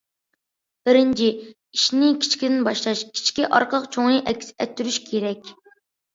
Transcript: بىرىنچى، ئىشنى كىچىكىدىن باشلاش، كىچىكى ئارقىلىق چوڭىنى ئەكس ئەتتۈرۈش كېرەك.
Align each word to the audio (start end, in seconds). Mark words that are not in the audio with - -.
بىرىنچى، 0.87 1.27
ئىشنى 1.47 2.09
كىچىكىدىن 2.23 2.65
باشلاش، 2.69 3.05
كىچىكى 3.11 3.47
ئارقىلىق 3.59 3.87
چوڭىنى 3.99 4.19
ئەكس 4.33 4.53
ئەتتۈرۈش 4.59 5.01
كېرەك. 5.13 5.55